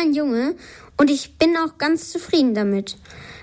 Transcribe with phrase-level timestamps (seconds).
[0.00, 0.54] ein Junge
[0.96, 2.96] und ich bin auch ganz zufrieden damit.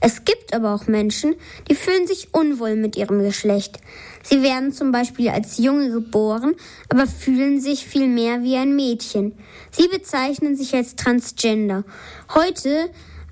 [0.00, 1.36] Es gibt aber auch Menschen,
[1.70, 3.78] die fühlen sich unwohl mit ihrem Geschlecht.
[4.22, 6.54] Sie werden zum Beispiel als Junge geboren,
[6.88, 9.34] aber fühlen sich viel mehr wie ein Mädchen.
[9.70, 11.84] Sie bezeichnen sich als Transgender.
[12.34, 12.90] Heute,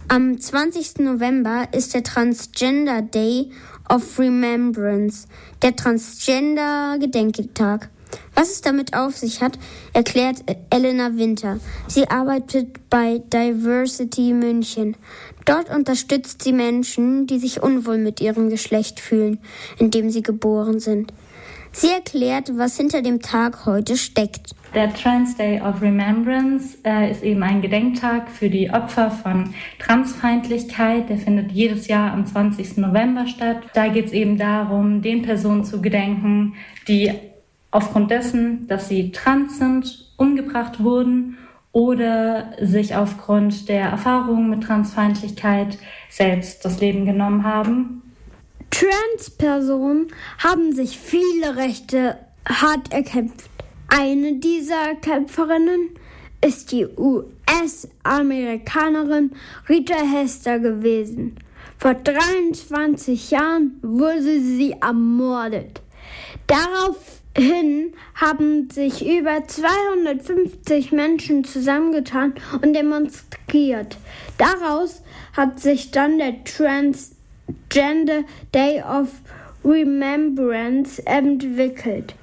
[0.08, 1.00] am 20.
[1.00, 3.50] November, ist der Transgender Day
[3.88, 5.26] of Remembrance,
[5.62, 7.90] der Transgender Gedenketag.
[8.40, 9.58] Was es damit auf sich hat,
[9.92, 10.38] erklärt
[10.70, 11.60] Elena Winter.
[11.88, 14.96] Sie arbeitet bei Diversity München.
[15.44, 19.40] Dort unterstützt sie Menschen, die sich unwohl mit ihrem Geschlecht fühlen,
[19.78, 21.12] in dem sie geboren sind.
[21.72, 24.54] Sie erklärt, was hinter dem Tag heute steckt.
[24.74, 31.10] Der Trans Day of Remembrance äh, ist eben ein Gedenktag für die Opfer von Transfeindlichkeit.
[31.10, 32.78] Der findet jedes Jahr am 20.
[32.78, 33.58] November statt.
[33.74, 36.54] Da geht es eben darum, den Personen zu gedenken,
[36.88, 37.12] die
[37.70, 41.36] aufgrund dessen, dass sie trans sind, umgebracht wurden
[41.72, 48.02] oder sich aufgrund der Erfahrungen mit Transfeindlichkeit selbst das Leben genommen haben.
[48.70, 52.16] Transpersonen haben sich viele Rechte
[52.48, 53.50] hart erkämpft.
[53.88, 55.90] Eine dieser Kämpferinnen
[56.44, 59.30] ist die US-Amerikanerin
[59.68, 61.36] Rita Hester gewesen.
[61.78, 65.80] Vor 23 Jahren wurde sie ermordet.
[66.46, 66.96] Darauf
[67.36, 73.96] hin haben sich über 250 Menschen zusammengetan und demonstriert.
[74.38, 79.08] Daraus hat sich dann der Transgender Day of
[79.64, 82.14] Remembrance entwickelt,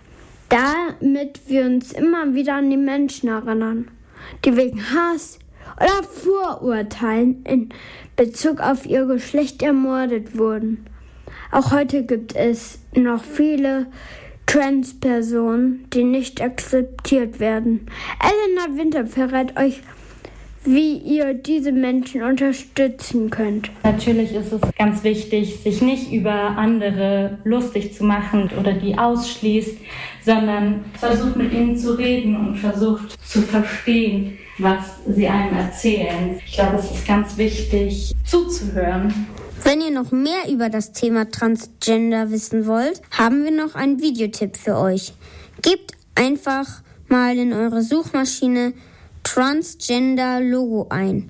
[0.49, 3.89] damit wir uns immer wieder an die Menschen erinnern,
[4.43, 5.39] die wegen Hass
[5.79, 7.69] oder Vorurteilen in
[8.15, 10.85] Bezug auf ihr Geschlecht ermordet wurden.
[11.51, 13.87] Auch heute gibt es noch viele
[14.47, 17.87] Transpersonen, die nicht akzeptiert werden.
[18.19, 19.81] Elena Winter verrät euch,
[20.63, 23.69] wie ihr diese Menschen unterstützen könnt.
[23.83, 29.77] Natürlich ist es ganz wichtig, sich nicht über andere lustig zu machen oder die ausschließt,
[30.25, 36.39] sondern versucht mit ihnen zu reden und versucht zu verstehen, was sie einem erzählen.
[36.45, 39.13] Ich glaube, es ist ganz wichtig zuzuhören
[39.63, 44.57] wenn ihr noch mehr über das Thema Transgender wissen wollt, haben wir noch einen Videotipp
[44.57, 45.13] für euch.
[45.61, 48.73] Gebt einfach mal in eure Suchmaschine
[49.23, 51.29] Transgender Logo ein.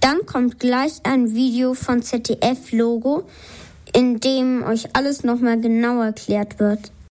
[0.00, 3.24] Dann kommt gleich ein Video von ZDF Logo,
[3.94, 6.92] in dem euch alles nochmal genau erklärt wird.